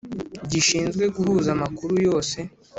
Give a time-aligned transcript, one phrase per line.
[0.51, 2.37] Gishinzwe guhuza amakuru yose.